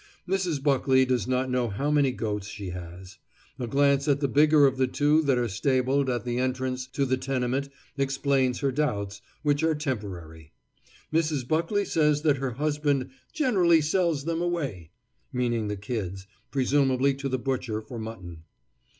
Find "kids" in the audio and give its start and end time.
15.77-16.25